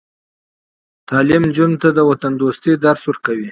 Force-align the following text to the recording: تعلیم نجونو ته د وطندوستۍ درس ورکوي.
تعلیم 1.09 1.43
نجونو 1.49 1.77
ته 1.81 1.89
د 1.93 1.99
وطندوستۍ 2.09 2.73
درس 2.85 3.01
ورکوي. 3.07 3.49